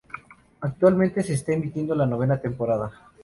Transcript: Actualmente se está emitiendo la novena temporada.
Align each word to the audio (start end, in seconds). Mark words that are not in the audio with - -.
Actualmente 0.61 1.21
se 1.21 1.33
está 1.35 1.53
emitiendo 1.53 1.93
la 1.93 2.07
novena 2.07 2.41
temporada. 2.41 2.91